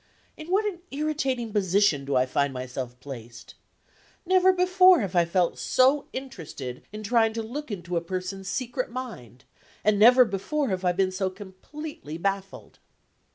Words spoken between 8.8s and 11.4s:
mind; and never before have I been so